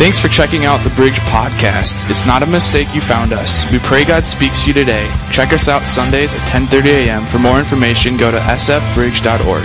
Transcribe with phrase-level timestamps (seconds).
[0.00, 2.08] Thanks for checking out the Bridge Podcast.
[2.08, 3.70] It's not a mistake you found us.
[3.70, 5.12] We pray God speaks to you today.
[5.30, 7.26] Check us out Sundays at 10:30 a.m.
[7.26, 9.64] For more information, go to sfbridge.org.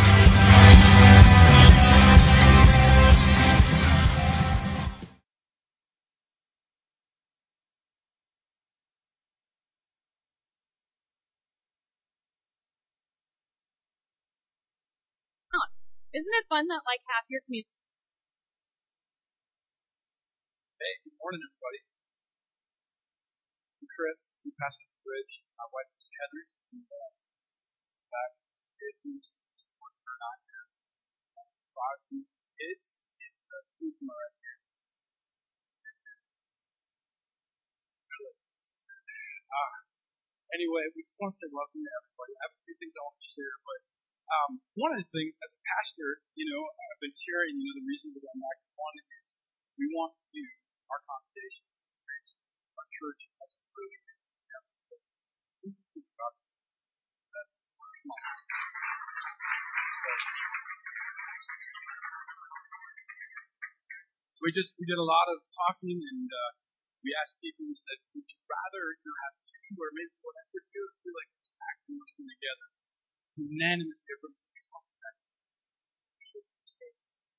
[16.13, 17.70] Isn't it fun that like half your community?
[20.86, 21.81] Hey, good morning, everybody.
[23.82, 24.38] I'm Chris.
[24.46, 25.42] I'm Pastor Bridge.
[25.58, 26.46] My wife is Heather.
[26.78, 27.09] Uh,
[28.14, 28.38] back
[28.78, 30.70] kids support her not here.
[31.73, 34.58] Five kids and uh, two of them are right here.
[39.42, 39.73] Uh,
[40.54, 42.38] anyway, we just want to say welcome to everybody.
[42.38, 43.80] I have a few things I want to share, but
[44.30, 47.81] um, one of the things as a pastor, you know, I've been sharing, you know,
[47.81, 48.62] the reason that I'm back.
[48.78, 49.34] One is
[49.81, 50.45] we want you,
[50.91, 51.66] our congregation,
[52.77, 53.99] our church, as a really
[64.45, 66.52] we just we did a lot of talking and uh,
[67.02, 67.66] we asked people.
[67.66, 71.17] We said, would you rather you know, have two or maybe whatever if you feel
[71.17, 71.33] like
[71.66, 72.70] acting working together?
[73.36, 75.20] unanimous difference in contact.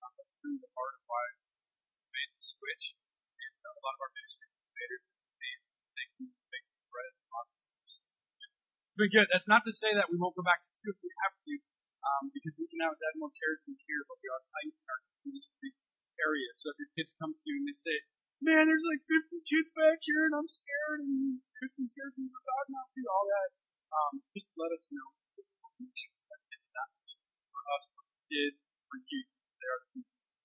[0.05, 3.06] That's really the part of why we made the switch.
[3.87, 4.35] Lot of our make
[4.75, 5.07] bread and.
[8.83, 9.31] It's been good.
[9.31, 11.55] That's not to say that we won't go back to two if we have to,
[12.03, 15.01] um, because we can now add more territories here, but we are tight in our
[15.23, 15.71] ministry
[16.19, 16.51] area.
[16.59, 17.95] So if your kids come to you and they say,
[18.43, 22.67] man, there's like 50 kids back here and I'm scared and Christian scared from God
[22.75, 23.55] not do all that,
[23.95, 25.15] um, just let us know
[27.55, 27.87] for us,
[28.27, 28.59] did
[28.91, 29.23] for you.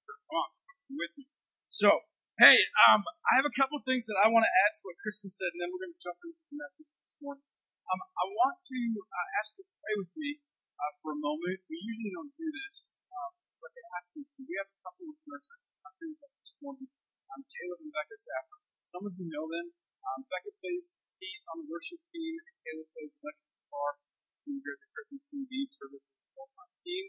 [0.05, 0.49] Come on,
[0.93, 1.25] with me.
[1.73, 2.10] So,
[2.41, 2.57] hey,
[2.89, 5.53] um, I have a couple things that I want to add to what Kristen said,
[5.53, 7.45] and then we're going to jump into the message this morning.
[7.85, 10.41] Um, I want to uh, ask you to pray with me
[10.73, 11.61] uh, for a moment.
[11.69, 15.21] We usually don't do this, um, but they asked me, we have a couple of
[15.21, 16.89] friends that this morning.
[17.29, 18.61] Um, Caleb and Becca Saffron.
[18.89, 19.69] Some of you know them.
[20.01, 24.01] Um, Becca plays keys on the worship team, and Caleb plays electric guitar
[24.49, 27.05] here at the Christmas TV service with the team.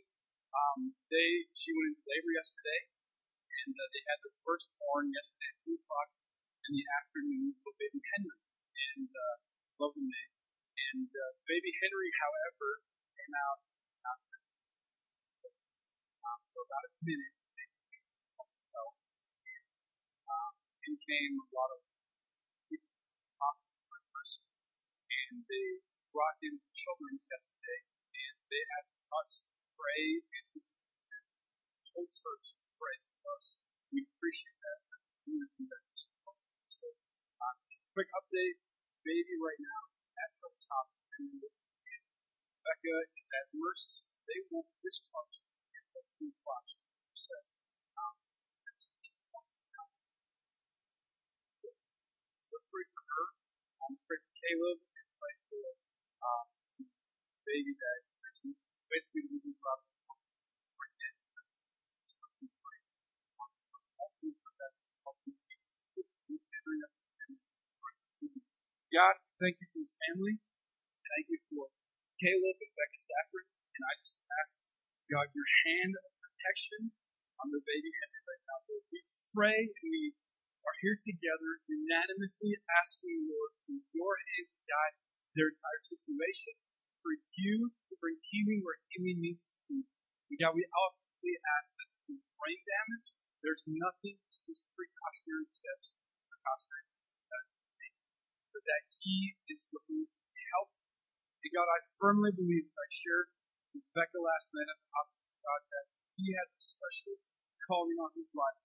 [0.52, 2.92] Um, they she went into labor yesterday,
[3.60, 6.08] and uh, they had their firstborn yesterday at two o'clock
[6.68, 8.40] in the afternoon with baby Henry,
[8.96, 9.36] and uh,
[9.82, 10.32] love the name.
[10.92, 12.80] And uh, baby Henry, however,
[13.12, 13.60] came out
[14.04, 14.18] not
[16.24, 17.34] um, for about a minute.
[18.32, 18.94] Himself,
[19.44, 19.66] and
[20.26, 20.54] um,
[21.04, 21.80] came a lot of
[22.70, 22.94] people,
[25.12, 25.66] and they
[26.14, 27.80] brought in children's yesterday,
[28.16, 33.58] and they asked us to pray and to the whole church to for us.
[33.92, 36.08] We appreciate that as a community that is
[36.64, 36.86] So,
[37.42, 38.58] uh, just a quick update.
[39.02, 39.82] Baby right now
[40.22, 40.86] at some top
[41.18, 44.06] and Becca is at Mercy's.
[44.30, 46.66] They won't discharge her until two o'clock.
[47.18, 47.34] So,
[47.98, 48.14] um,
[52.70, 53.24] pray for her.
[53.82, 54.78] Um, pray Caleb
[56.22, 56.46] um,
[57.42, 58.00] baby that
[58.90, 59.52] basically we do
[69.42, 70.38] thank you for his family.
[71.02, 71.66] Thank you for
[72.22, 73.50] Caleb and Becca Safford.
[73.74, 74.54] And I just ask,
[75.10, 76.94] God, your hand of protection
[77.42, 78.58] on the baby Henry right now.
[78.70, 79.02] Lord, we
[79.34, 80.14] pray and we
[80.62, 84.94] are here together unanimously asking, Lord, for your hand to guide
[85.34, 86.54] their entire situation,
[87.02, 89.82] for you to bring healing where healing needs to be.
[90.30, 91.02] And God, we also
[91.58, 94.14] ask that through brain damage, there's nothing,
[94.46, 95.90] just precautionary steps,
[96.30, 96.91] precautionary
[98.66, 100.06] that He is the looking
[100.54, 100.86] healthy.
[101.42, 103.28] And God, I firmly believe, as I shared
[103.74, 107.18] with Becca last night at the hospital, God, that He has a special
[107.66, 108.62] calling on His life,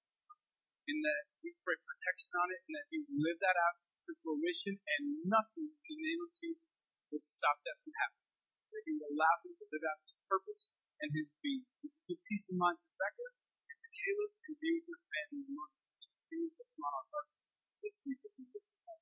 [0.88, 3.78] and that we pray protection on it, and that He live that out
[4.08, 6.78] to fruition, and nothing in the name of Jesus
[7.10, 8.30] would stop that from happening.
[8.74, 10.64] That He would allow him to live out His purpose
[11.02, 11.66] and His being.
[11.82, 13.28] Give peace of mind to Becca
[13.68, 15.74] and to Caleb and be with your family Lord.
[15.98, 17.42] Continue to on our hearts
[17.82, 19.00] this week as we lift up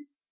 [0.00, 0.29] Jesus'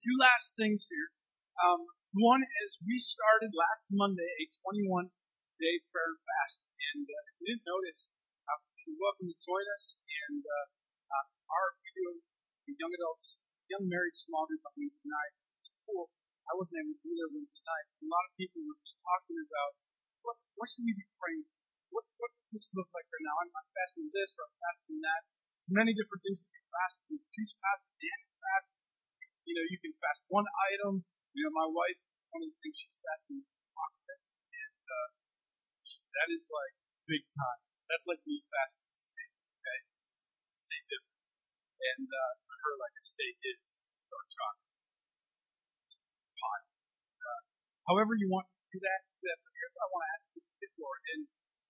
[0.00, 1.12] Two last things here.
[1.60, 1.84] Um,
[2.16, 5.12] one is we started last Monday a 21
[5.60, 8.08] day prayer and fast, and uh, if you didn't notice,
[8.48, 10.00] uh, you're welcome to join us.
[10.08, 10.66] And uh,
[11.04, 15.70] uh, our we do young adults, young married small group on Wednesday nights, which is
[15.84, 16.08] cool.
[16.48, 17.86] I wasn't able to be there Wednesday night.
[18.00, 19.76] A lot of people were just talking about
[20.24, 21.44] what what should we be praying?
[21.92, 23.36] What what does this look like right now?
[23.44, 25.28] I'm, I'm fasting this or I'm fasting that.
[25.60, 26.96] There's many different things you can fast.
[27.04, 28.79] You can choose fast, Dan fast.
[29.50, 31.02] You know, you can fast one item.
[31.34, 31.98] You know, my wife,
[32.30, 34.22] one of the things she's fasting is chocolate.
[34.54, 35.08] And uh,
[36.14, 36.74] that is like
[37.10, 37.60] big time.
[37.90, 39.80] That's like me fasting steak, okay?
[40.54, 41.34] Same difference.
[41.82, 44.70] And uh, for her, like a steak is dark chocolate.
[46.38, 46.62] Pot.
[47.18, 47.40] Uh,
[47.90, 49.38] however you want to do that, that.
[49.42, 51.02] But here's what I want to ask you to Lord.
[51.10, 51.22] And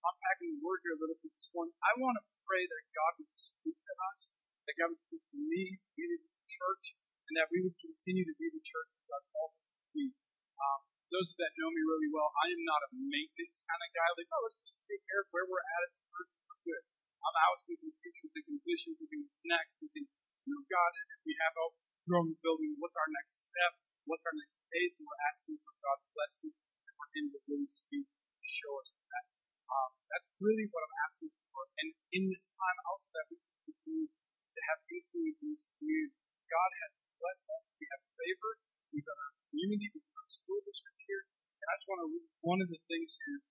[0.05, 3.25] unpacking the word here a little bit this morning, I want to pray that God
[3.25, 4.37] would speak to us,
[4.69, 6.93] that God would speak to me, be the church,
[7.31, 10.11] and that we would continue to be the church that God calls us to be.
[10.59, 10.81] Um,
[11.15, 14.09] those that know me really well, I am not a maintenance kind of guy.
[14.19, 16.31] Like, oh, let's just take care of where we're at at the church.
[16.51, 16.83] We're good.
[17.23, 21.35] I'm always thinking future, thinking vision, thinking what's next, thinking, you know, God, if we
[21.39, 21.79] have hope
[22.11, 23.79] growing the building, what's our next step?
[24.11, 24.99] What's our next phase?
[24.99, 28.11] And we're asking for God's blessing and for Him to really speak,
[28.43, 29.25] show us that.
[29.71, 31.63] Um, that's really what I'm asking for.
[31.79, 33.39] And in this time, also that we
[33.71, 36.17] continue to have influence in this community.
[36.51, 37.69] God has blessed us.
[37.77, 38.51] We have a favor.
[38.91, 39.93] We've got our community.
[39.93, 41.29] We've got our school district here.
[41.61, 42.09] And I just want to
[42.41, 43.45] one of the things here.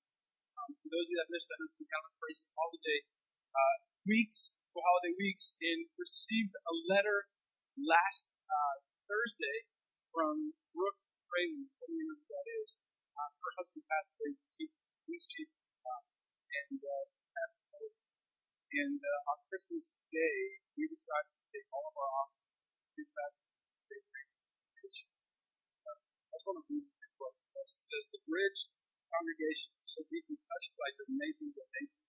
[0.58, 3.00] Um, for those of you that missed that, we kind of praise holiday
[3.54, 3.78] uh,
[4.10, 7.30] weeks, for holiday weeks, and received a letter
[7.78, 8.76] last uh,
[9.06, 9.70] Thursday
[10.10, 11.00] from Brooke
[11.30, 11.70] Craven.
[11.78, 12.82] Some of you know who that is.
[13.14, 14.74] Uh, her husband passed away, chief,
[15.06, 15.48] police chief
[16.50, 17.06] and uh,
[18.70, 22.54] and uh, on Christmas Day, we decided to take all of our offerings
[22.94, 23.02] to
[23.90, 25.10] that congregation.
[25.84, 27.36] Uh, want to read the quote.
[27.42, 28.70] It says, The bridge
[29.10, 32.06] congregation is so deeply touched by your amazing donation.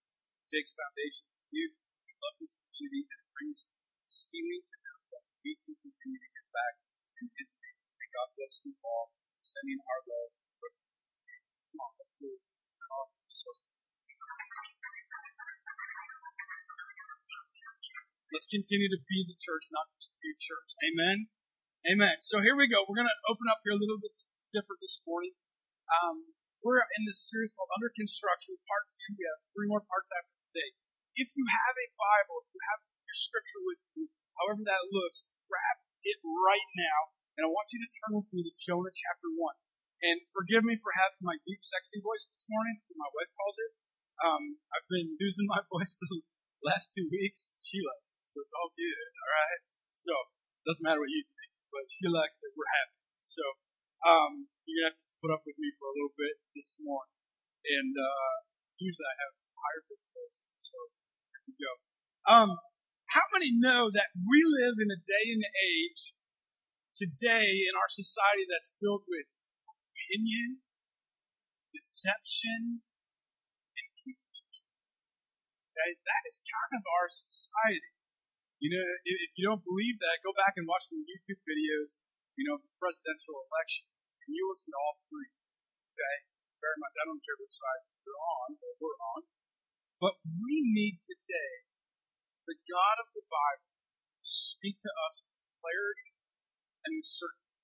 [0.49, 1.79] Jake's Foundation for Youth.
[2.05, 3.67] We love this community and brings
[4.11, 6.75] healing to know that we can continue to give back
[7.23, 7.79] in His name.
[7.97, 10.31] May God bless you all, sending our love.
[11.71, 12.35] Come on, let's do
[18.31, 20.71] Let's continue to be the church, not just do church.
[20.87, 21.27] Amen.
[21.89, 22.21] Amen.
[22.21, 22.85] So here we go.
[22.85, 24.13] We're going to open up here a little bit
[24.53, 25.33] different this morning.
[25.89, 29.17] Um, we're in this series called Under Construction, Part Two.
[29.17, 30.77] We have three more parts after today.
[31.17, 35.25] If you have a Bible, if you have your scripture with you, however that looks,
[35.49, 39.33] grab it right now, and I want you to turn with me to Jonah chapter
[39.33, 39.57] one.
[40.05, 43.73] And forgive me for having my deep, sexy voice this morning, my wife calls it.
[44.21, 46.29] Um, I've been losing my voice the
[46.61, 47.57] last two weeks.
[47.65, 49.61] She loves it, so it's all good, all right?
[49.97, 50.13] So,
[50.69, 51.40] doesn't matter what you think,
[51.71, 52.51] but she likes it.
[52.55, 52.99] We're happy.
[53.23, 53.45] So,
[54.07, 57.15] um, you're gonna have to put up with me for a little bit this morning.
[57.67, 58.35] And uh,
[58.81, 60.01] usually I have higher pitch
[60.61, 60.77] so
[61.33, 61.73] here we go.
[62.29, 62.51] Um,
[63.13, 66.15] how many know that we live in a day and age
[66.95, 69.27] today in our society that's filled with
[69.67, 70.63] opinion,
[71.75, 72.87] deception,
[73.75, 74.63] and confusion?
[75.75, 78.00] Okay, that is kind of our society.
[78.61, 82.05] You know, if, you don't believe that, go back and watch some YouTube videos,
[82.37, 83.89] you know, the presidential election,
[84.21, 85.33] and you will see all three.
[85.97, 86.17] Okay?
[86.61, 86.93] Very much.
[87.01, 89.25] I don't care which side you're on or we're on.
[89.97, 91.65] But we need today
[92.45, 93.73] the God of the Bible
[94.21, 96.21] to speak to us with clarity
[96.85, 97.57] and with certainty.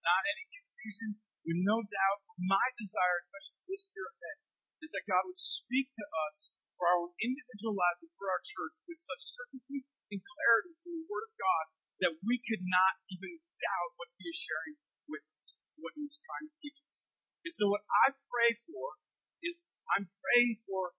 [0.00, 2.24] Not any confusion, with no doubt.
[2.40, 4.40] My desire, especially this year ahead,
[4.80, 8.40] is that God would speak to us for our own individual lives and for our
[8.40, 11.64] church with such certainty and clarity from the Word of God
[12.02, 16.18] that we could not even doubt what He is sharing with us, what He is
[16.18, 17.06] trying to teach us.
[17.46, 18.98] And so what I pray for
[19.40, 19.64] is
[19.96, 20.92] I'm praying for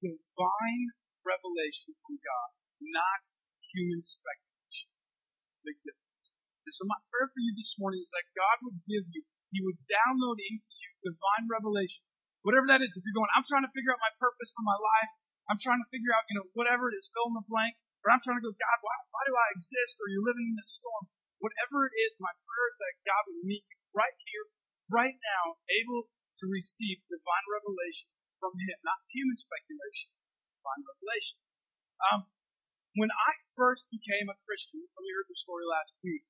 [0.00, 2.48] divine revelation from God,
[2.80, 3.22] not
[3.60, 4.88] human speculation.
[6.64, 9.22] And so my prayer for you this morning is that God would give you,
[9.52, 12.00] He would download into you divine revelation.
[12.40, 14.78] Whatever that is, if you're going, I'm trying to figure out my purpose for my
[14.78, 15.12] life,
[15.52, 18.08] I'm trying to figure out, you know, whatever it is, fill in the blank, or
[18.12, 20.00] I'm trying to go, God, why, why do I exist?
[20.00, 21.12] Or you're living in this storm.
[21.40, 24.44] Whatever it is, my prayer is that God would meet you right here,
[24.88, 26.08] right now, able
[26.40, 28.08] to receive divine revelation
[28.40, 30.12] from Him, not human speculation,
[30.60, 31.38] divine revelation.
[32.08, 32.20] Um,
[32.96, 36.24] when I first became a Christian, some of you heard the story last week,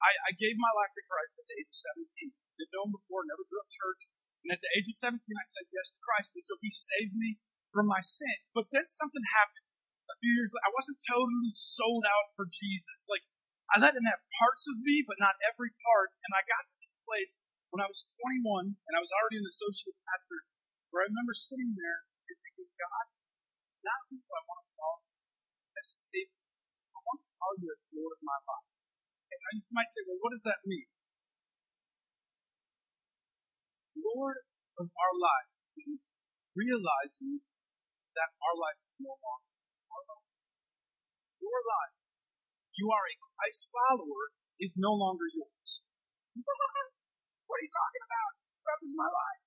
[0.00, 1.80] I, I gave my life to Christ at the age of
[2.28, 2.32] 17.
[2.60, 4.08] Didn't know him before, never grew up church.
[4.44, 6.36] And at the age of 17, I said yes to Christ.
[6.36, 7.40] And so He saved me
[7.72, 8.46] from my sins.
[8.52, 9.65] But then something happened
[10.10, 10.66] a few years later.
[10.66, 13.06] I wasn't totally sold out for Jesus.
[13.10, 13.26] Like,
[13.74, 16.14] I let Him have parts of me, but not every part.
[16.26, 17.42] And I got to this place
[17.74, 20.46] when I was 21 and I was already an associate pastor
[20.94, 23.06] where I remember sitting there and thinking, God,
[23.82, 24.96] not who I want to call
[25.76, 25.88] as.
[26.16, 28.70] I want to call you as Lord of my life.
[29.52, 30.88] And you might say, well, what does that mean?
[33.94, 34.42] Lord
[34.78, 35.54] of our life,
[36.56, 37.44] realizing
[38.16, 39.55] that our life is no longer.
[41.46, 42.02] Your life,
[42.74, 45.70] you are a Christ follower, is no longer yours.
[47.46, 48.32] what are you talking about?
[48.66, 49.42] That was my life.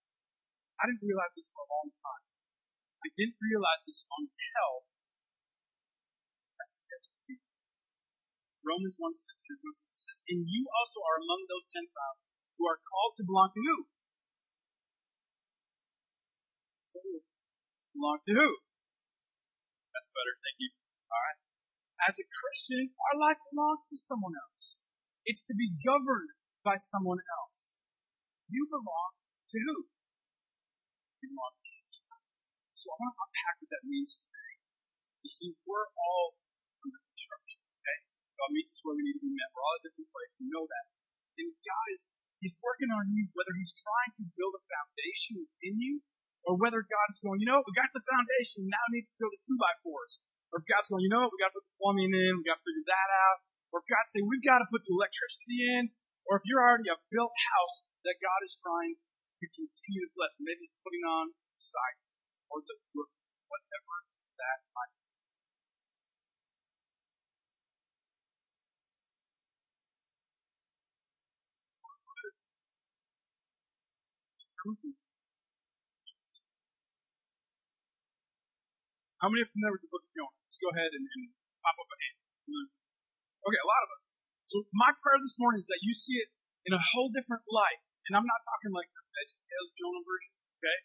[0.80, 2.24] I didn't realize this for a long time.
[3.04, 4.88] I didn't realize this until
[8.70, 11.90] Romans 1 6 through 1 6 says, And you also are among those 10,000
[12.62, 13.90] who are called to belong to who?
[17.98, 18.50] Belong to who?
[19.90, 20.34] That's better.
[20.38, 20.70] Thank you.
[21.10, 21.49] All right.
[22.08, 24.80] As a Christian, our life belongs to someone else.
[25.28, 26.32] It's to be governed
[26.64, 27.76] by someone else.
[28.48, 29.12] You belong
[29.52, 29.78] to who?
[31.20, 32.00] You belong to Jesus
[32.80, 34.54] So I want to unpack what that means today.
[35.22, 36.40] You see, we're all
[36.80, 38.00] under construction, okay?
[38.40, 39.52] God meets us where we need to be met.
[39.52, 40.40] We're all at different places.
[40.40, 40.86] We know that.
[41.44, 42.08] And God is,
[42.40, 46.00] He's working on you, whether He's trying to build a foundation within you,
[46.48, 49.40] or whether God's going, you know, we got the foundation, now need to build a
[49.44, 50.24] two by fours.
[50.50, 52.44] Or if God's going, you know what, we got to put the plumbing in, we
[52.46, 53.46] got to figure that out.
[53.70, 55.94] Or if God's saying, we've got to put the electricity in.
[56.26, 60.38] Or if you're already a built house that God is trying to continue to bless,
[60.42, 62.02] maybe He's putting on the site
[62.50, 63.14] or the roof,
[63.46, 63.96] whatever
[64.42, 64.94] that might
[74.90, 74.99] be.
[79.20, 80.40] How many are familiar with the book of Jonah?
[80.48, 81.22] Let's go ahead and, and
[81.60, 82.16] pop up a hand.
[83.44, 84.08] Okay, a lot of us.
[84.48, 86.32] So my prayer this morning is that you see it
[86.64, 87.84] in a whole different light.
[88.08, 90.80] And I'm not talking like the VeggieTales Jonah version, okay?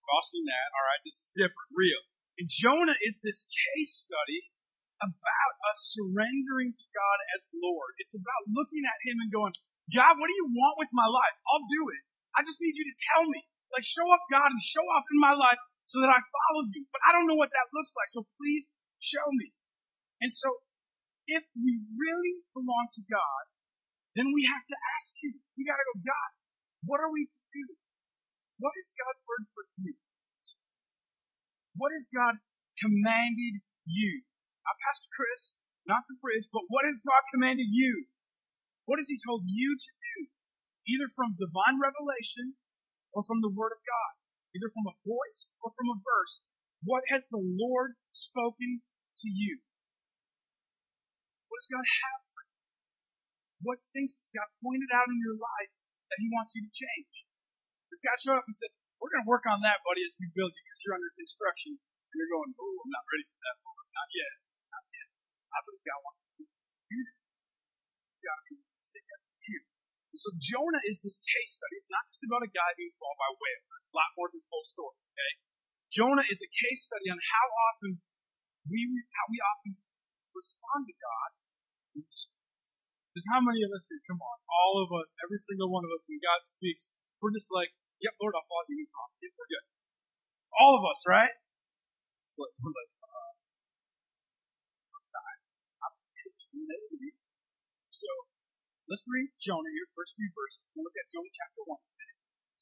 [0.00, 1.02] We've all that, alright?
[1.04, 2.00] This is different, real.
[2.40, 4.50] And Jonah is this case study
[4.96, 7.92] about us surrendering to God as Lord.
[8.00, 9.52] It's about looking at Him and going,
[9.92, 11.36] God, what do you want with my life?
[11.52, 12.02] I'll do it.
[12.32, 13.44] I just need you to tell me.
[13.68, 16.82] Like, show up, God, and show up in my life so that I follow you.
[16.90, 19.54] But I don't know what that looks like, so please show me.
[20.18, 20.66] And so,
[21.30, 23.42] if we really belong to God,
[24.18, 25.38] then we have to ask Him.
[25.54, 26.30] We gotta go, God,
[26.82, 27.78] what are we to do?
[28.58, 29.94] What is God's word for you?
[31.78, 32.42] What has God
[32.82, 34.26] commanded you?
[34.66, 35.54] Not Pastor Chris,
[35.86, 38.10] not the bridge, but what has God commanded you?
[38.90, 40.16] What has He told you to do?
[40.88, 42.58] Either from divine revelation
[43.14, 44.25] or from the Word of God
[44.56, 46.40] either from a voice or from a verse,
[46.80, 48.80] what has the Lord spoken
[49.20, 49.60] to you?
[51.52, 52.60] What does God have for you?
[53.64, 55.72] What things has God pointed out in your life
[56.08, 57.28] that He wants you to change?
[57.92, 60.32] Does God show up and say, we're going to work on that, buddy, as we
[60.32, 63.56] build you because you're under construction and you're going, oh, I'm not ready for that,
[63.60, 63.86] Lord.
[63.92, 64.34] Not yet.
[64.72, 65.08] Not yet.
[65.52, 67.18] I believe God wants to do that.
[68.16, 69.35] You got to be yes you.
[70.16, 71.76] So Jonah is this case study.
[71.76, 74.48] It's not just about a guy being swallowed by whales a lot more than this
[74.50, 75.32] whole story, okay?
[75.92, 78.00] Jonah is a case study on how often
[78.68, 78.82] we,
[79.14, 79.78] how we often
[80.34, 81.30] respond to God
[81.96, 85.92] Because how many of us here, come on, all of us, every single one of
[85.96, 86.92] us, when God speaks,
[87.22, 87.72] we're just like,
[88.04, 88.84] yep, Lord, I'll follow you.
[88.84, 89.66] Yep, we're good.
[90.60, 91.32] All of us, right?
[92.28, 93.32] It's like, we're like, uh.
[97.88, 98.08] So,
[98.86, 100.62] let's read Jonah here, first few verses.
[100.72, 101.78] We'll look at Jonah chapter 1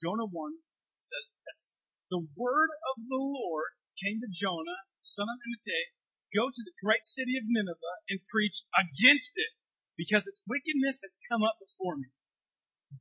[0.00, 0.64] Jonah 1,
[0.98, 1.76] says this.
[2.10, 5.94] The word of the Lord came to Jonah, son of Amittai,
[6.34, 9.54] go to the great city of Nineveh and preach against it,
[9.94, 12.10] because its wickedness has come up before me.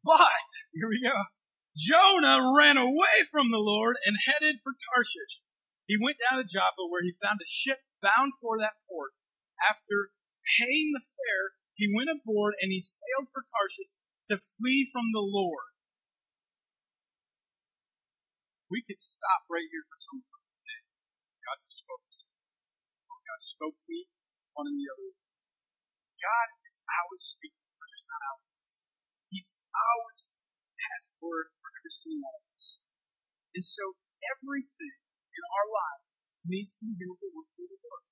[0.06, 1.18] But, here we go,
[1.74, 5.42] Jonah ran away from the Lord and headed for Tarshish.
[5.90, 9.18] He went down to Joppa where he found a ship bound for that port.
[9.60, 10.14] After
[10.60, 13.13] paying the fare, he went aboard and he sailed
[13.54, 13.94] Tarshish
[14.34, 15.74] to flee from the Lord
[18.74, 20.82] we could stop right here for some of today.
[21.46, 22.26] God just spoke to
[23.06, 24.10] God spoke to me,
[24.58, 25.14] one and the other.
[26.18, 28.82] God is always speaking, but just not always.
[29.30, 30.34] He's always
[30.90, 32.82] has a word for every single one of us.
[33.54, 33.94] And so
[34.26, 34.98] everything
[35.34, 36.04] in our life
[36.46, 38.06] needs to the word through the Lord.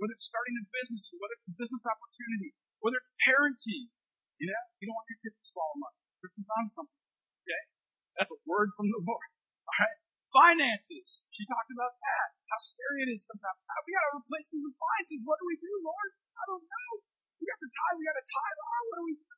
[0.00, 3.92] Whether it's starting a business, whether it's a business opportunity, whether it's parenting,
[4.36, 6.00] you know, you don't want your kids to swallow money.
[6.20, 7.00] There's some something.
[7.44, 7.62] Okay?
[8.20, 9.28] That's a word from the Lord.
[9.68, 9.98] All right?
[10.32, 11.24] Finances.
[11.32, 12.28] She talked about that.
[12.52, 13.56] How scary it is sometimes.
[13.64, 15.24] How We gotta replace these appliances.
[15.24, 16.10] What do we do, Lord?
[16.36, 16.90] I don't know.
[17.40, 17.94] We got to tie.
[17.96, 18.80] We got to tie on.
[18.90, 19.36] What do we do?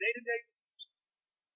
[0.00, 0.88] Day to day decisions.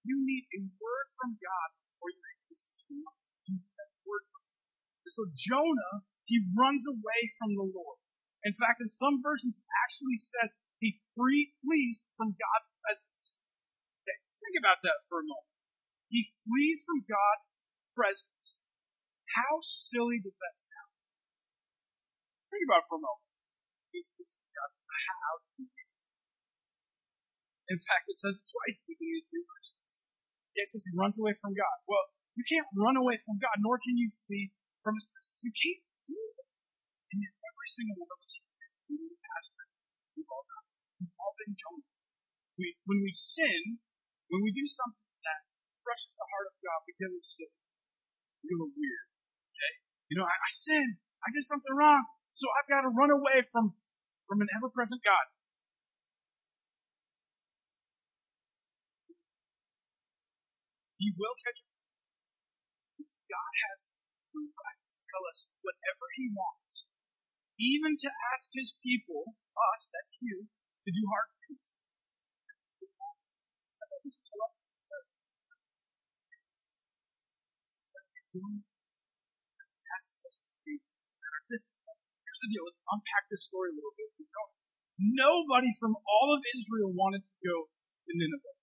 [0.04, 3.08] You need a word from God before you make a decision.
[3.48, 5.08] You need that word from God.
[5.08, 7.98] So Jonah, he runs away from the Lord.
[8.44, 13.40] In fact, in some versions, it actually says he free, flees from God's presence.
[14.04, 15.56] Okay, think about that for a moment.
[16.12, 17.48] He flees from God's
[17.96, 18.60] presence.
[19.32, 20.92] How silly does that sound?
[22.52, 23.24] Think about it for a moment.
[23.96, 25.40] It's, it's how
[27.64, 30.04] in fact, it says it twice within these three verses.
[30.54, 31.76] It says he runs away from God.
[31.88, 34.52] Well, you can't run away from God, nor can you flee
[34.84, 35.40] from his presence.
[35.40, 36.46] You can't do it.
[37.14, 38.32] And yet every single one of us,
[41.44, 41.56] Been
[42.88, 43.76] when we sin,
[44.32, 45.44] when we do something that
[45.84, 47.52] crushes the heart of God because it's sin,
[48.48, 49.08] we are weird.
[49.52, 49.74] Okay?
[50.08, 50.48] You know, I, I.
[51.24, 52.04] I did something wrong.
[52.32, 53.76] So I've got to run away from,
[54.28, 55.26] from an ever-present God.
[60.96, 61.72] He will catch up.
[63.04, 63.92] God has
[64.32, 66.88] the right to tell us whatever He wants,
[67.60, 70.48] even to ask His people, us, that's you,
[70.84, 71.80] to do hard things.
[81.54, 82.64] Here's the deal.
[82.68, 84.12] Let's unpack this story a little bit.
[85.00, 88.54] Nobody from all of Israel wanted to go to Nineveh.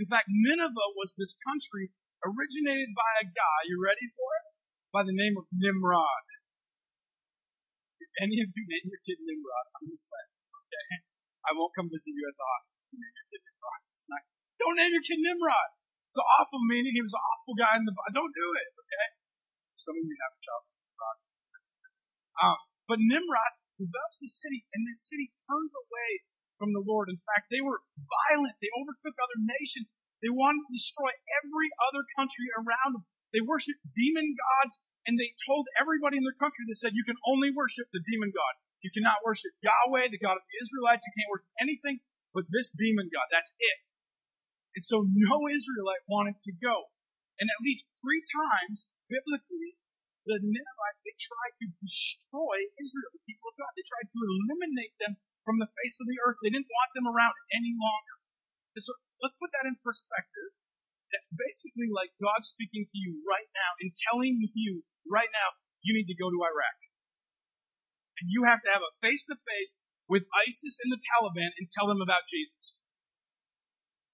[0.00, 1.92] In fact, Nineveh was this country
[2.24, 4.44] originated by a guy, you ready for it?
[4.90, 6.24] By the name of Nimrod.
[8.00, 10.24] If any of you name your kid Nimrod, I'm to say,
[10.56, 11.09] okay?
[11.46, 12.80] I won't come visit you at the hospital.
[14.60, 15.70] Don't name your kid Nimrod.
[16.12, 16.92] It's an awful meaning.
[16.92, 17.94] He was an awful guy in the.
[18.12, 19.06] Don't do it, okay?
[19.78, 21.18] Some of you have a child Nimrod.
[22.40, 26.10] Um, but Nimrod develops the city, and this city turns away
[26.60, 27.08] from the Lord.
[27.08, 28.60] In fact, they were violent.
[28.60, 29.96] They overtook other nations.
[30.20, 31.08] They wanted to destroy
[31.40, 33.08] every other country around them.
[33.32, 34.76] They worshiped demon gods,
[35.08, 38.28] and they told everybody in their country, they said, you can only worship the demon
[38.28, 38.54] god.
[38.80, 41.04] You cannot worship Yahweh, the God of the Israelites.
[41.04, 42.00] You can't worship anything
[42.32, 43.28] but this demon god.
[43.28, 43.82] That's it.
[44.78, 46.90] And so no Israelite wanted to go.
[47.42, 49.80] And at least three times, biblically,
[50.28, 53.72] the Ninevites, they tried to destroy Israel, the people of God.
[53.74, 56.38] They tried to eliminate them from the face of the earth.
[56.44, 58.16] They didn't want them around any longer.
[58.78, 60.54] So let's put that in perspective.
[61.10, 65.96] That's basically like God speaking to you right now and telling you right now, you
[65.96, 66.76] need to go to Iraq.
[68.20, 71.72] And you have to have a face to face with ISIS and the Taliban and
[71.72, 72.82] tell them about Jesus.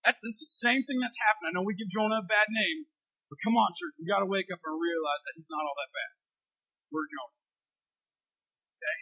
[0.06, 1.50] That's this is the same thing that's happened.
[1.50, 2.86] I know we give Jonah a bad name,
[3.26, 5.74] but come on, church, we got to wake up and realize that he's not all
[5.74, 6.12] that bad.
[6.94, 7.42] We're Jonah.
[8.78, 8.98] Okay?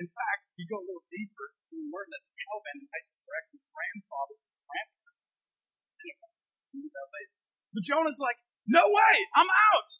[0.00, 3.20] In fact, if you go a little deeper, you learn that the Taliban and ISIS
[3.28, 5.08] are actually grandfathers and grandparents.
[7.76, 9.90] But Jonah's like, no way, I'm out.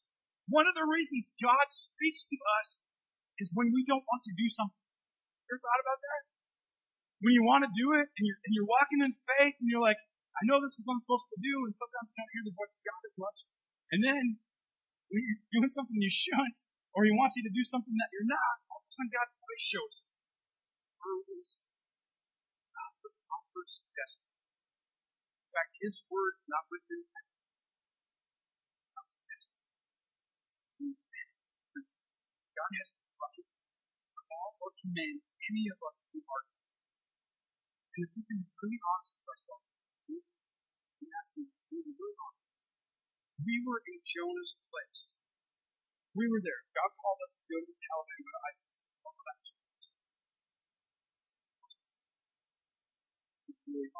[0.48, 2.80] One of the reasons God speaks to us
[3.38, 4.84] is when we don't want to do something.
[5.46, 6.22] You ever thought about that?
[7.22, 9.82] When you want to do it and you're, and you're walking in faith and you're
[9.82, 9.98] like,
[10.38, 12.54] I know this is what I'm supposed to do, and sometimes you don't hear the
[12.54, 13.38] voice of God as much.
[13.90, 14.24] And then
[15.10, 16.62] when you're doing something you shouldn't,
[16.94, 19.34] or He wants you to do something that you're not, all of a sudden God's
[19.34, 20.14] voice shows up.
[23.68, 24.32] Destiny.
[25.44, 27.04] In fact, His word not written
[32.58, 33.07] God has to
[34.58, 36.82] or command any of us to do hard things.
[37.94, 39.72] And if we can be really honest with ourselves,
[40.06, 42.36] we ask Him to be really.
[43.38, 45.22] We were in Jonah's place.
[46.10, 46.66] We were there.
[46.74, 48.82] God called us to go to Taliban, go to ISIS.
[49.06, 49.38] All of that.
[53.68, 53.92] Really.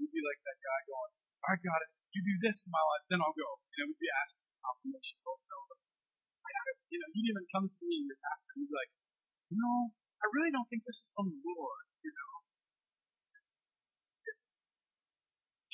[0.00, 1.12] We'd be like that guy going,
[1.46, 1.90] I got it.
[2.16, 3.60] You do this in my life, then I'll go.
[3.76, 5.16] You know, we'd be asking for confirmation.
[5.22, 5.58] Oh, no,
[6.90, 8.90] you know, you'd even come to me your pastor and be like,
[9.50, 12.34] you know, I really don't think this is from the Lord, you know.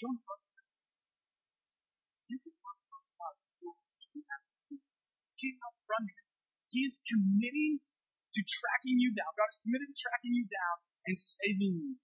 [0.00, 0.16] John
[2.30, 3.34] You can run from God.
[3.60, 4.78] You
[5.36, 6.24] can't run him.
[6.72, 7.84] He is committing
[8.32, 9.28] to tracking you down.
[9.36, 11.94] God is committed to tracking you down and saving you.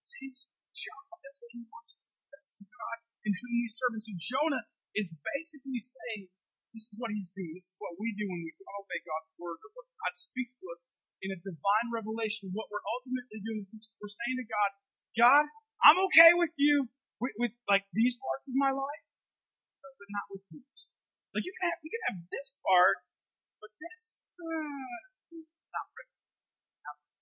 [0.00, 0.36] It's his
[0.70, 1.18] job.
[1.18, 2.14] That's what he wants to do.
[2.30, 3.94] That's God in whom he serves.
[3.98, 6.30] And so Jonah is basically saying,
[6.70, 7.50] this is what he's doing.
[7.54, 10.64] This is what we do when we obey God's word or what God speaks to
[10.70, 10.86] us
[11.20, 12.54] in a divine revelation.
[12.54, 14.70] What we're ultimately doing is we're saying to God,
[15.18, 15.44] God,
[15.82, 19.04] I'm okay with you with, with like these parts of my life,
[19.82, 20.94] but not with these.
[21.34, 23.02] Like you can have, you can have this part,
[23.58, 24.94] but this, uh,
[25.74, 26.14] not ready.
[26.86, 27.20] Not ready.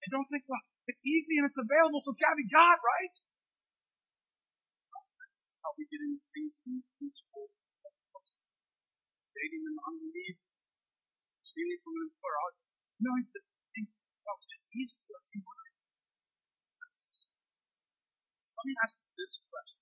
[0.11, 0.59] don't think, well,
[0.91, 3.15] it's easy and it's available, so it's got to be God, right?
[5.63, 6.83] How we get into things in
[7.31, 7.55] world.
[9.31, 10.37] Dating and unbelief,
[11.41, 12.51] stealing from an employer.
[13.01, 13.41] No, he's the
[13.73, 13.87] thing.
[14.27, 15.73] Oh, it's just easy to a few money.
[17.01, 19.81] So let me ask you this question.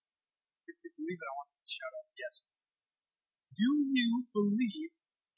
[0.70, 2.46] If you believe it, I want you to shout out yes.
[3.58, 4.92] Do you believe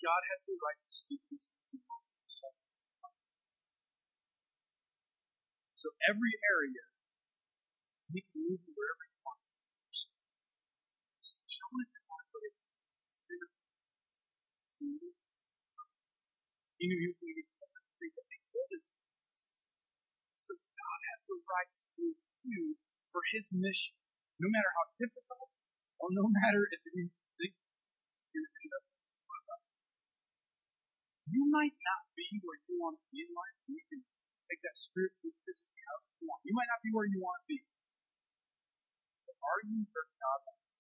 [0.03, 1.37] God has the right to speak to
[1.73, 2.00] people?
[5.81, 6.85] So every area,
[8.13, 10.13] he can move to wherever he wants.
[16.77, 17.57] He knew he was going to get
[20.37, 22.77] So God has the right to move you
[23.09, 23.97] for his mission,
[24.37, 25.49] no matter how difficult
[25.97, 27.09] or no matter if it means
[31.31, 34.03] you might not be where you want to be in life, you can
[34.51, 36.43] take that spiritually, physically, however you want.
[36.43, 37.63] You might not be where you want to be.
[39.23, 40.75] But are you where God wants you?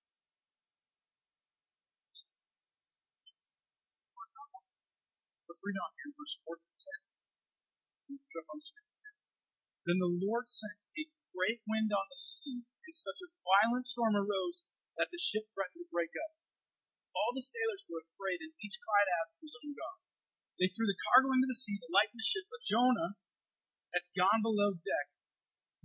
[5.47, 6.67] Let's read on here, verse 4 to
[8.11, 8.19] 10.
[8.27, 8.91] Put up on the screen.
[9.87, 14.15] Then the Lord sent a great wind on the sea, and such a violent storm
[14.15, 14.63] arose
[14.95, 16.35] that the ship threatened to break up.
[17.11, 19.99] All the sailors were afraid, and each cried out to his own God.
[20.55, 23.19] They threw the cargo into the sea to lighten the ship, but Jonah
[23.93, 25.07] had gone below deck,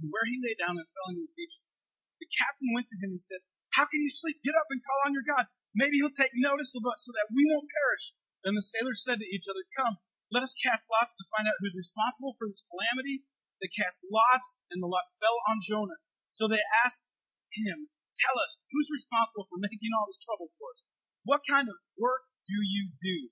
[0.01, 1.77] and where he lay down and fell into a deep sleep.
[2.23, 3.45] The captain went to him and said,
[3.77, 4.41] How can you sleep?
[4.41, 5.51] Get up and call on your God.
[5.77, 8.17] Maybe he'll take notice of us so that we won't perish.
[8.41, 10.01] Then the sailors said to each other, Come,
[10.33, 13.29] let us cast lots to find out who's responsible for this calamity.
[13.61, 16.01] They cast lots, and the lot fell on Jonah.
[16.33, 17.05] So they asked
[17.53, 20.89] him, Tell us, who's responsible for making all this trouble for us?
[21.29, 23.29] What kind of work do you do?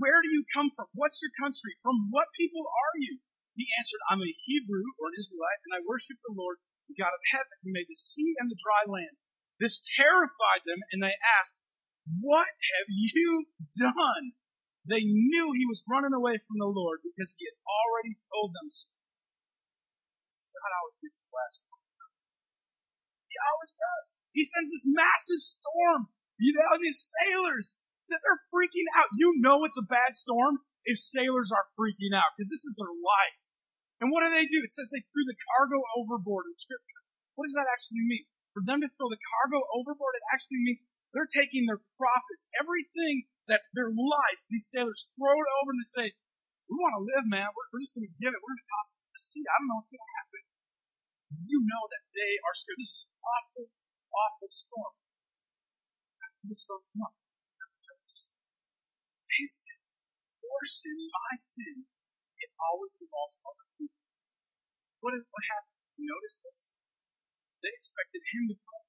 [0.00, 0.88] Where do you come from?
[0.96, 1.76] What's your country?
[1.84, 3.20] From what people are you?
[3.52, 7.12] He answered, I'm a Hebrew or an Israelite, and I worship the Lord, the God
[7.12, 9.20] of heaven, who made the sea and the dry land.
[9.60, 11.54] This terrified them, and they asked,
[12.08, 14.34] What have you done?
[14.88, 18.66] They knew he was running away from the Lord because he had already told them
[18.72, 18.90] so.
[20.32, 21.84] God always gets the last one.
[23.28, 24.06] He always does.
[24.32, 26.08] He sends this massive storm.
[26.40, 27.76] You know, these sailors,
[28.08, 29.12] that they're freaking out.
[29.14, 32.90] You know it's a bad storm if sailors are freaking out because this is their
[32.90, 33.42] life.
[34.02, 34.62] And what do they do?
[34.66, 37.02] It says they threw the cargo overboard in scripture.
[37.38, 38.26] What does that actually mean?
[38.50, 40.82] For them to throw the cargo overboard, it actually means
[41.14, 44.42] they're taking their profits, everything that's their life.
[44.50, 46.06] These sailors throw it over and they say,
[46.66, 47.46] we want to live, man.
[47.52, 48.40] We're, we're just going to give it.
[48.42, 49.44] We're going to toss it to the sea.
[49.46, 50.42] I don't know what's going to happen.
[51.46, 52.80] You know that they are scared.
[52.80, 53.64] This is an awful,
[54.12, 54.94] awful storm.
[56.42, 57.14] This storm, come on
[59.38, 59.81] his sin,
[60.62, 61.90] your sin, my sin,
[62.38, 63.98] it always involves other people.
[65.02, 65.82] What, what happened?
[65.98, 66.70] You notice this?
[67.66, 68.86] They expected him to pray.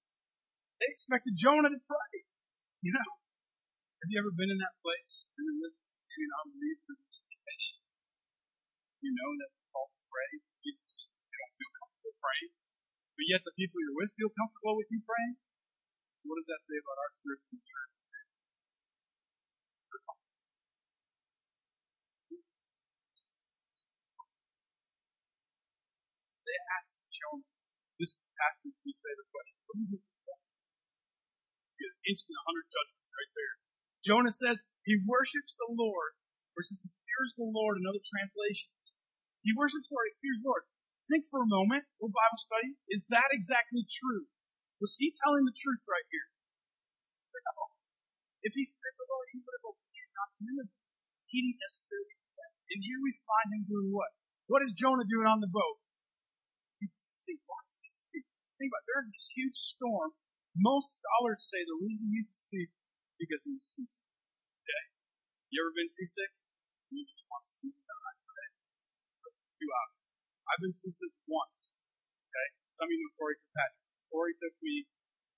[0.78, 2.30] They expected Jonah to pray.
[2.86, 3.10] You know?
[4.06, 5.26] Have you ever been in that place?
[5.34, 5.82] And in this,
[6.14, 7.82] you know, read through the situation.
[9.02, 10.32] You know that it's called to pray.
[10.62, 12.54] You just you don't feel comfortable praying.
[13.18, 15.42] But yet the people you're with feel comfortable with you praying.
[16.22, 18.03] What does that say about our spiritual maturity?
[26.54, 27.50] They asked Jonah,
[27.98, 29.58] this pastor his favorite question.
[32.06, 33.56] Instant 100 judgments right there.
[34.06, 36.14] Jonah says he worships the Lord,
[36.54, 38.94] versus he fears the Lord in other translations.
[39.42, 40.70] He worships the Lord, he fears the Lord.
[41.10, 44.32] Think for a moment, little Bible study, is that exactly true?
[44.80, 46.30] Was he telling the truth right here?
[47.34, 47.76] No.
[48.44, 50.76] If he feared the Lord, he would have obeyed not Nineveh.
[51.28, 52.52] He didn't necessarily do that.
[52.72, 54.12] And here we find him doing what?
[54.48, 55.80] What is Jonah doing on the boat?
[56.84, 57.40] He's asleep.
[57.48, 58.28] Why is he?
[58.60, 58.88] Think about it.
[58.92, 60.12] There's this huge storm.
[60.60, 62.70] Most scholars say the reason he's asleep
[63.16, 64.04] because he was seasick.
[64.60, 64.84] Okay?
[65.50, 66.36] You ever been seasick?
[66.92, 68.16] You just want to die.
[68.20, 68.50] Okay?
[69.08, 69.98] So, two hours.
[70.52, 71.72] I've been seasick once.
[72.28, 72.48] Okay?
[72.76, 73.88] Some of you know Corey Kirkpatrick.
[74.12, 74.86] Corey took me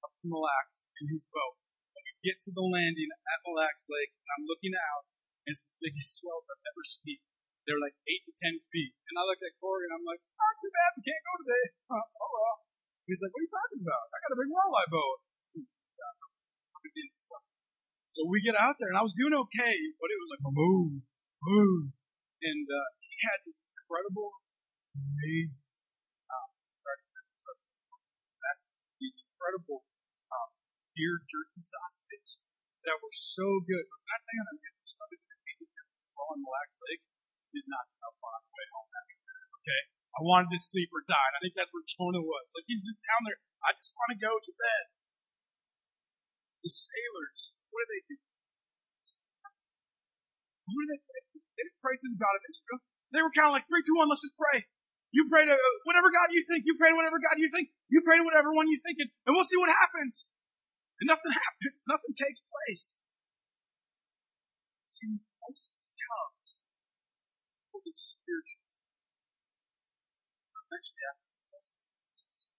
[0.03, 1.55] up to Mille Lacs in his boat.
[1.95, 5.07] When we get to the landing at Mille Lacs Lake, and I'm looking out,
[5.47, 7.23] and it's the biggest swell I've ever seen.
[7.65, 8.93] They're like eight to ten feet.
[9.09, 11.65] And I looked at Corey and I'm like, not too bad, we can't go today.
[11.97, 12.57] oh well.
[13.05, 14.05] He's like, what are you talking about?
[14.09, 15.17] I got a big walleye boat.
[18.15, 21.03] So we get out there and I was doing okay, but it was like, move,
[21.43, 21.91] move.
[22.41, 24.39] And, uh, he had this incredible,
[24.95, 25.67] amazing,
[26.31, 26.49] um,
[26.79, 26.99] sorry,
[28.39, 28.63] that's
[29.03, 29.83] these incredible,
[30.31, 30.49] um,
[30.95, 32.39] deer jerky sausages
[32.87, 33.83] that were so good.
[33.83, 35.67] But that thing on the stomach and
[36.15, 37.03] on the Lacs Lake,
[37.55, 39.47] did not have fun on the way home after that.
[39.63, 39.81] Okay?
[40.15, 41.27] I wanted to sleep or die.
[41.31, 42.45] And I think that's where Jonah was.
[42.51, 43.39] Like he's just down there.
[43.63, 44.83] I just want to go to bed.
[46.63, 48.17] The sailors, what do they do?
[50.65, 51.39] What do they do?
[51.55, 52.79] They didn't pray to the God of Israel.
[53.13, 54.65] They were kind of like, three, two, one, let's just pray.
[55.13, 56.65] You pray to whatever God you think.
[56.65, 57.69] You pray to whatever God you think.
[57.87, 60.27] You pray to whatever one you think, and we'll see what happens.
[60.99, 61.85] And nothing happens.
[61.87, 62.97] Nothing takes place.
[64.89, 66.64] See, crisis comes
[67.95, 68.67] it's spiritual.
[70.67, 72.51] Eventually, after the crisis,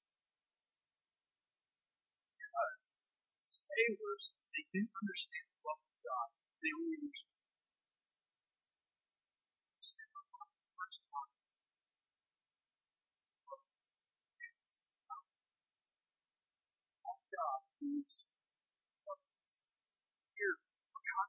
[2.40, 2.96] because
[3.36, 6.28] sailors, they didn't understand the love of God.
[6.64, 7.36] They only understood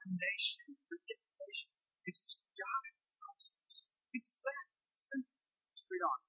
[0.07, 1.71] condemnation, manipulation.
[2.07, 2.86] It's just God
[4.17, 4.65] It's that
[4.97, 5.29] simple.
[5.77, 6.19] Let's on.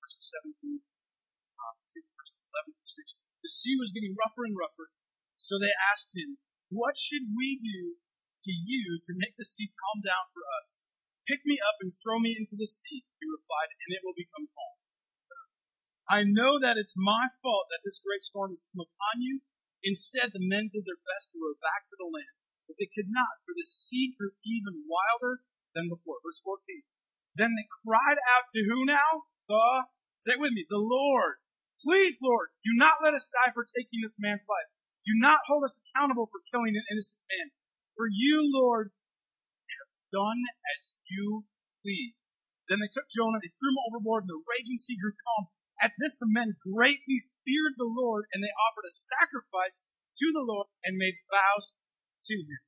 [0.00, 2.08] Verses 17, uh, verses
[2.48, 3.44] 11 to 16.
[3.44, 4.88] The sea was getting rougher and rougher,
[5.36, 6.40] so they asked him,
[6.72, 8.00] What should we do
[8.48, 10.80] to you to make the sea calm down for us?
[11.28, 14.48] Pick me up and throw me into the sea, he replied, and it will become
[14.48, 14.80] calm.
[16.08, 19.44] I know that it's my fault that this great storm has come upon you.
[19.84, 23.12] Instead, the men did their best to row back to the land, but they could
[23.12, 25.44] not, for the sea grew even wilder
[25.76, 26.16] than before.
[26.24, 26.80] Verse 14.
[27.34, 29.30] Then they cried out to who now?
[29.48, 31.42] The, say it with me, the Lord.
[31.80, 34.68] Please, Lord, do not let us die for taking this man's life.
[35.06, 37.56] Do not hold us accountable for killing an innocent man.
[37.96, 40.44] For you, Lord, have done
[40.76, 41.48] as you
[41.80, 42.20] please.
[42.68, 45.50] Then they took Jonah, they threw him overboard, and the raging sea grew calm.
[45.80, 49.82] At this, the men greatly feared the Lord, and they offered a sacrifice
[50.20, 51.72] to the Lord and made vows
[52.28, 52.60] to him.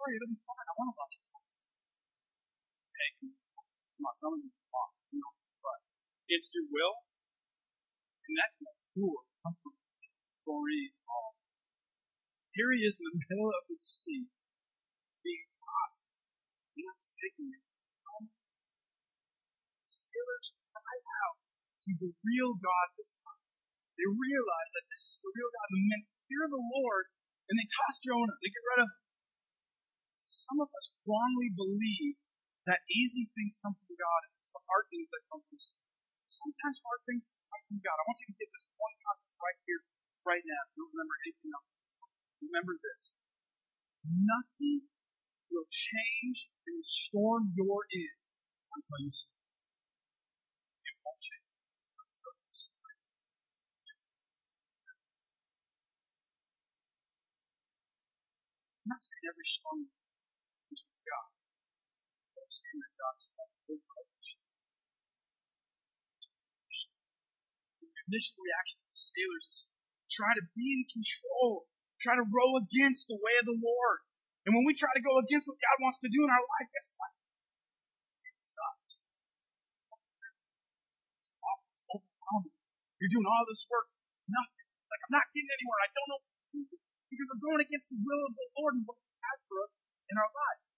[0.00, 0.64] Worry, it'll be fine.
[0.64, 1.24] I want to watch it.
[2.88, 4.48] Take I'm not telling you
[6.24, 7.04] against your will.
[8.24, 9.28] And that's not cool.
[10.48, 11.36] Glory all.
[12.56, 14.24] Here he is in the middle of the sea,
[15.20, 16.00] being tossed.
[16.80, 17.60] And it's taking him
[19.84, 21.36] Sailors cry out
[21.84, 23.42] to the real God this time.
[23.98, 25.66] They realize that this is the real God.
[25.76, 27.12] The men fear the Lord,
[27.50, 28.38] and they toss Jonah.
[28.40, 29.09] They get rid of him.
[30.12, 32.20] Some of us wrongly believe
[32.66, 35.80] that easy things come from God and it's the hard things that come from sin
[36.30, 37.98] sometimes hard things come from God.
[37.98, 39.82] I want you to get this one concept right here,
[40.22, 40.62] right now.
[40.78, 41.90] Don't remember anything else.
[42.38, 43.12] Remember this.
[44.06, 44.86] Nothing
[45.50, 48.14] will change in the storm you're in
[48.78, 49.42] until you sleep.
[50.86, 51.50] It won't change
[51.98, 52.78] until you sleep.
[58.86, 59.99] I'm not saying every storm.
[62.50, 63.30] That God's
[68.10, 71.70] initial reaction of the sailors is to try to be in control,
[72.02, 74.02] try to row against the way of the Lord.
[74.42, 76.66] And when we try to go against what God wants to do in our life,
[76.74, 77.14] guess what?
[78.26, 79.06] It sucks.
[81.22, 81.70] It's awful.
[81.70, 82.58] It's overwhelming.
[82.98, 83.94] You're doing all this work,
[84.26, 84.66] nothing.
[84.90, 85.80] Like I'm not getting anywhere.
[85.86, 86.22] I don't know
[87.14, 89.70] because we're going against the will of the Lord and what He has for us
[90.10, 90.69] in our life.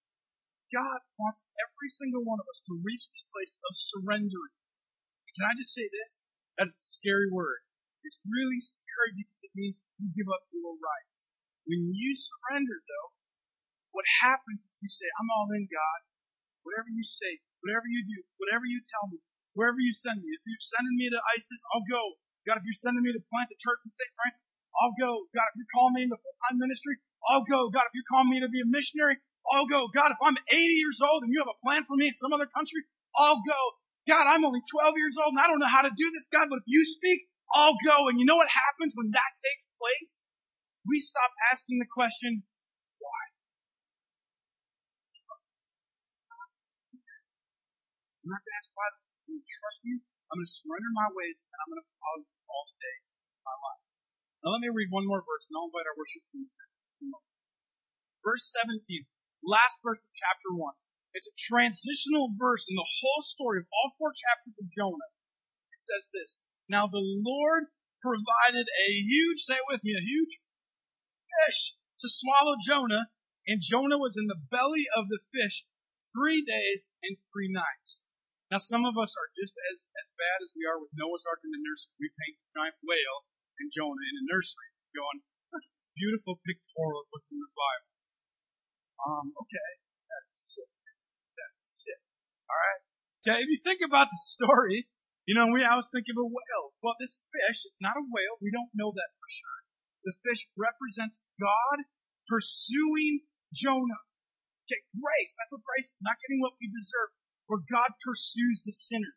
[0.73, 4.57] God wants every single one of us to reach this place of surrendering.
[5.37, 6.25] Can I just say this?
[6.57, 7.65] That is a scary word.
[8.03, 11.29] It's really scary because it means you give up your rights.
[11.69, 13.09] When you surrender, though,
[13.93, 16.01] what happens is you say, I'm all in, God.
[16.65, 19.21] Whatever you say, whatever you do, whatever you tell me,
[19.55, 20.33] wherever you send me.
[20.33, 22.19] If you're sending me to ISIS, I'll go.
[22.49, 24.13] God, if you're sending me to plant the church in St.
[24.19, 24.51] Francis,
[24.83, 25.29] I'll go.
[25.31, 26.99] God, if you're calling me into full-time ministry,
[27.31, 27.71] I'll go.
[27.71, 29.91] God, if you're calling me to be a missionary, I'll go.
[29.91, 32.33] God, if I'm 80 years old and you have a plan for me in some
[32.33, 32.87] other country,
[33.19, 33.61] I'll go.
[34.07, 36.51] God, I'm only 12 years old and I don't know how to do this, God,
[36.51, 38.09] but if you speak, I'll go.
[38.11, 40.23] And you know what happens when that takes place?
[40.87, 42.43] We stop asking the question,
[42.99, 43.23] why?
[48.23, 48.87] I'm not going to ask why.
[48.91, 50.03] I'm going to trust you.
[50.31, 53.07] I'm going to surrender my ways and I'm going to follow you all the days
[53.13, 53.83] of my life.
[54.43, 56.51] Now let me read one more verse and I'll invite our worship team.
[58.25, 59.05] Verse 17,
[59.45, 60.73] last verse of chapter 1.
[61.13, 65.13] It's a transitional verse in the whole story of all four chapters of Jonah.
[65.75, 66.41] It says this.
[66.71, 67.69] Now the Lord
[68.01, 70.41] provided a huge, say it with me, a huge
[71.29, 73.13] fish to swallow Jonah,
[73.47, 75.69] and Jonah was in the belly of the fish
[76.01, 78.01] three days and three nights.
[78.51, 81.41] Now some of us are just as, as bad as we are with Noah's Ark
[81.45, 81.93] in the nursery.
[82.01, 83.29] We paint the giant whale
[83.61, 85.25] and Jonah in a nursery, going,
[85.77, 87.92] it's beautiful pictorial of what's in the Bible.
[89.03, 89.71] Um, okay.
[90.07, 90.73] That's sick.
[91.35, 92.03] That's sick.
[92.47, 92.83] All right.
[93.23, 94.91] Okay, if you think about the story,
[95.27, 96.75] you know, we I was thinking of a whale.
[96.83, 98.39] Well, this fish, it's not a whale.
[98.43, 99.61] We don't know that for sure.
[100.03, 101.87] The fish represents God
[102.27, 103.23] pursuing
[103.55, 104.03] Jonah.
[104.67, 105.39] Okay, grace.
[105.39, 106.03] That's what grace is.
[106.03, 107.15] Not getting what we deserve.
[107.47, 109.15] Where God pursues the sinner.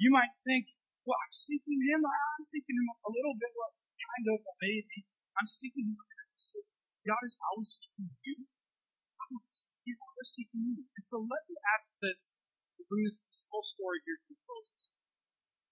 [0.00, 0.72] You might think,
[1.04, 2.00] well, I'm seeking him.
[2.04, 5.04] I'm seeking him a little bit, well, kind of, maybe.
[5.36, 6.00] I'm seeking him.
[7.04, 8.48] God is always seeking you.
[9.82, 10.84] He's always seeking you.
[10.94, 12.30] And so let me ask this
[12.78, 14.92] to bring this, this whole story here to a close.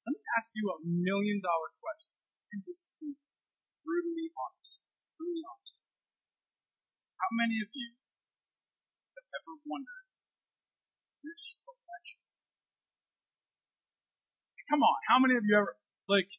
[0.07, 2.13] Let me ask you a million dollar question.
[2.51, 3.15] And just be
[3.87, 4.83] brutally honest.
[5.15, 5.85] Brutally honest.
[7.21, 7.95] How many of you
[9.15, 10.09] have ever wondered
[11.23, 11.61] this?
[14.71, 15.75] Come on, how many of you ever
[16.07, 16.31] like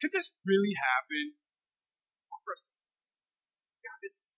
[0.00, 1.36] could this really happen?
[2.40, 2.72] First,
[3.84, 4.28] God, this is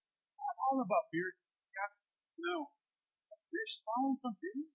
[0.58, 1.38] all about beer.
[2.38, 2.70] No.
[3.50, 4.70] Fish following something.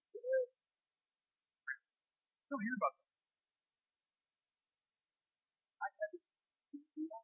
[2.49, 3.10] Don't hear about that.
[5.80, 6.34] I had this.
[6.73, 7.23] Know,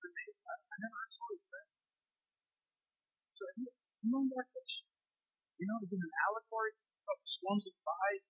[0.00, 1.66] I never stories of.
[3.28, 3.68] So, you
[4.08, 4.86] know that fish?
[5.60, 8.24] You know, is it an allegory of storms of five?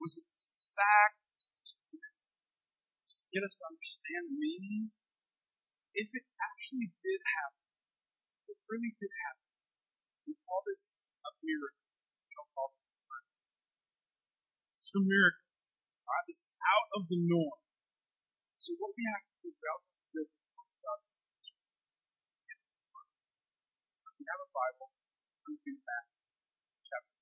[0.00, 1.24] Was it, it fact?
[3.14, 4.90] to get us to understand meaning?
[5.94, 7.64] If it actually did happen,
[8.50, 9.43] it really did happen,
[10.24, 11.84] we call this a miracle.
[12.24, 13.36] We don't call this a miracle.
[14.72, 15.48] It's a miracle.
[16.04, 17.60] Alright, this is out of the norm.
[18.60, 20.30] So what we have to do is we also have to live.
[24.00, 24.88] So if you have a Bible,
[25.48, 25.76] we can
[26.84, 27.16] chapter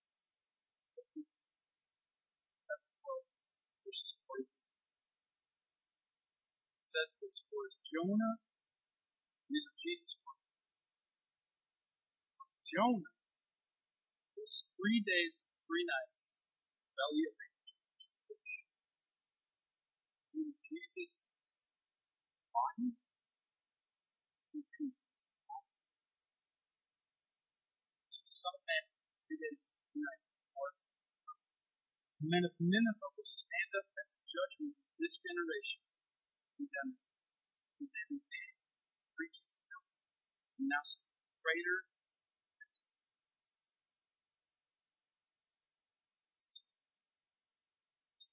[2.62, 4.62] chapter 12, verses 43
[6.92, 8.36] says this for Jonah,
[9.48, 10.41] these are Jesus' words.
[12.72, 13.12] Jonah.
[14.32, 16.32] Was three days and three nights
[16.96, 18.52] belly of a huge fish.
[20.32, 21.46] When Jesus is.
[22.48, 22.96] Body.
[28.32, 28.85] Son of Man,
[29.28, 30.72] three days and three nights before
[32.24, 35.85] the men of Nineveh will stand up at the judgment of this generation.
[36.56, 36.96] Them
[37.85, 38.22] and then
[39.12, 39.85] preaching to them.
[40.56, 40.80] And now
[41.44, 41.85] greater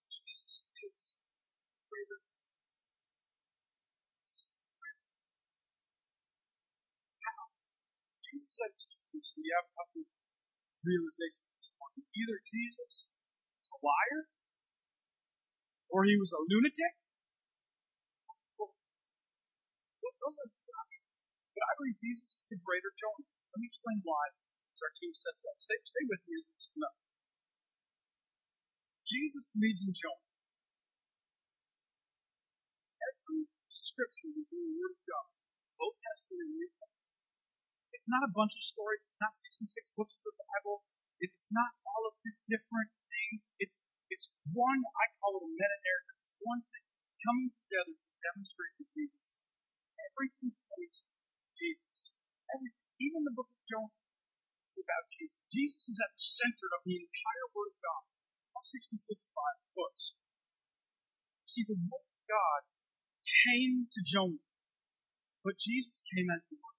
[0.10, 1.18] Jesus is
[1.90, 2.20] greater.
[4.10, 5.06] Jesus is greater.
[7.24, 7.46] How?
[8.30, 10.06] Jesus said to Jews, we have a couple
[10.86, 12.06] realizations this morning.
[12.14, 14.30] Either Jesus was a liar,
[15.90, 16.94] or he was a lunatic,
[20.20, 20.52] those are
[21.60, 23.28] but I believe Jesus is the greater Jonah.
[23.52, 24.32] Let me explain why.
[24.72, 25.60] As our team says that.
[25.60, 26.98] Stay, stay with me as this is enough.
[29.04, 30.30] Jesus believes in Jonah.
[33.02, 35.28] Every scripture is the Word of God,
[35.84, 36.99] Old Testament and New Testament.
[38.00, 39.04] It's not a bunch of stories.
[39.04, 40.88] It's not 66 books of the Bible.
[41.20, 43.52] It's not all of these different things.
[43.60, 43.76] It's
[44.08, 46.16] it's one, I call it a meta narrative.
[46.24, 46.86] It's one thing
[47.20, 49.48] coming together to demonstrate who Jesus is.
[50.00, 52.16] Everything points to Jesus.
[52.56, 53.92] Everything, even the book of Jonah,
[54.64, 55.44] is about Jesus.
[55.52, 58.04] Jesus is at the center of the entire Word of God.
[58.56, 58.96] All 66
[59.76, 60.16] books.
[61.44, 62.62] See, the Word of God
[63.28, 64.48] came to Jonah,
[65.44, 66.79] but Jesus came as the Word.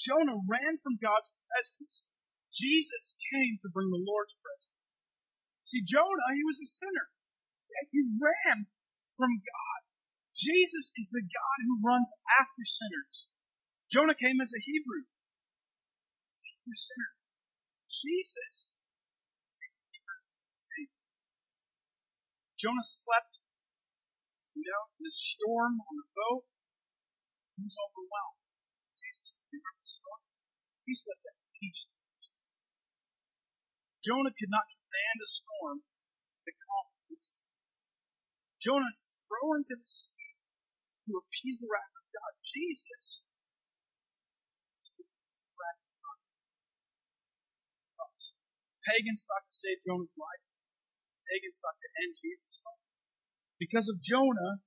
[0.00, 2.08] Jonah ran from God's presence.
[2.48, 4.96] Jesus came to bring the Lord's presence.
[5.68, 7.12] See, Jonah, he was a sinner.
[7.92, 8.72] He ran
[9.12, 9.80] from God.
[10.32, 12.08] Jesus is the God who runs
[12.40, 13.28] after sinners.
[13.92, 15.04] Jonah came as a Hebrew.
[16.32, 17.12] As a Hebrew sinner.
[17.92, 18.80] Jesus
[19.52, 21.04] is a Hebrew Savior.
[22.56, 23.36] Jonah slept,
[24.56, 26.48] you know, in the storm on the boat.
[27.60, 28.39] He was overwhelmed.
[29.90, 30.84] Jesus, remember the storm?
[30.86, 31.82] He slept at peace.
[34.00, 36.86] Jonah could not command a storm to calm.
[38.60, 40.36] Jonah thrown into the sea
[41.08, 42.32] to appease the wrath of God.
[42.44, 43.24] Jesus
[48.90, 50.44] Pagans sought to save Jonah's life.
[51.30, 52.82] Pagans sought to end Jesus' life.
[53.60, 54.64] Because of Jonah,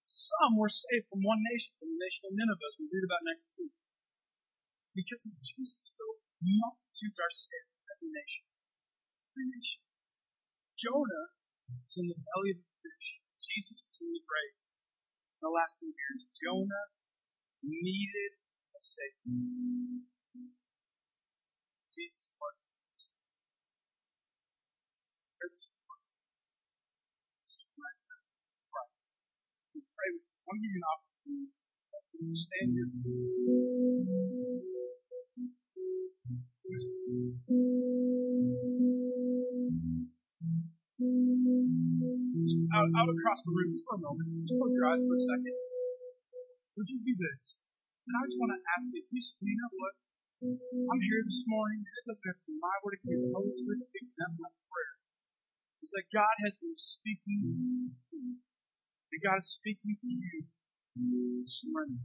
[0.00, 3.26] some were saved from one nation, from the nation of Nineveh, as we read about
[3.26, 3.74] next week.
[4.94, 8.46] Because of Jesus, though, multitudes are saved from every nation.
[9.34, 9.82] Every nation.
[10.78, 11.26] Jonah
[11.68, 13.08] was in the belly of the fish.
[13.42, 14.54] Jesus was in the grave
[15.44, 16.86] the last thing here is Jonah
[17.60, 18.32] needed
[18.72, 19.44] a Savior.
[21.92, 23.12] Jesus Christ.
[27.44, 29.06] Surrender to Christ.
[29.76, 30.36] We pray with you.
[30.48, 31.63] I'll give you an opportunity to
[32.34, 32.70] stand.
[42.44, 45.16] Just out, out across the room, just for a moment, just close your eyes for
[45.16, 45.56] a second.
[46.78, 47.58] Would you do this?
[48.06, 49.94] And I just want to ask you, you, you know what?
[50.44, 53.20] I'm here this morning, and it doesn't have to be my word, it can be
[53.26, 54.14] the Holy Spirit speaking.
[54.20, 54.94] That's my prayer.
[55.80, 57.40] It's that God has been speaking
[57.74, 58.38] to you.
[59.10, 60.48] And God is speaking to you
[61.48, 62.04] surrender.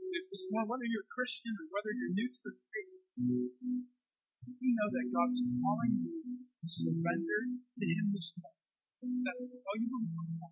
[0.00, 4.70] If this morning, whether you're a Christian or whether you're new to the faith, you
[4.74, 9.22] know that God is calling you to surrender to Him this morning.
[9.22, 10.50] That's all you believe.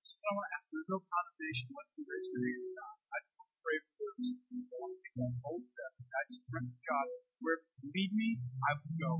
[0.00, 2.96] So I want to ask, there's no condemnation when you raise your hand to God.
[3.14, 5.92] I just want to pray for those who want to take that bold step.
[6.00, 7.06] I surrender to God.
[7.40, 9.12] Where you lead me, I will go.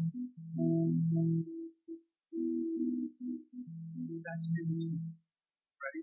[4.20, 4.68] That's it.
[5.80, 6.02] Ready